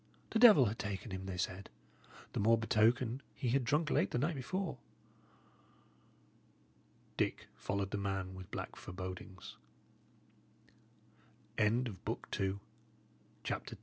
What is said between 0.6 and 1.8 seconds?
had taken him, they said;